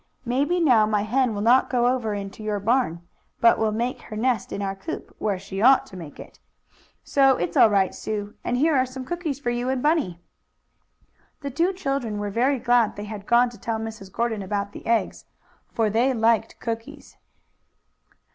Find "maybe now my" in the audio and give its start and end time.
0.25-1.03